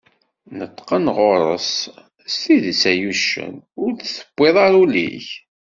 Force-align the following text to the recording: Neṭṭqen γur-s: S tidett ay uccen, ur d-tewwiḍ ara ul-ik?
Neṭṭqen 0.57 1.05
γur-s: 1.15 1.71
S 2.31 2.33
tidett 2.41 2.83
ay 2.91 3.01
uccen, 3.11 3.53
ur 3.81 3.91
d-tewwiḍ 3.93 4.55
ara 4.65 4.77
ul-ik? 4.83 5.27